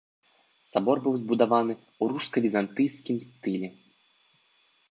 [0.69, 3.69] Сабор быў збудаваны ў руска-візантыйскім стылі.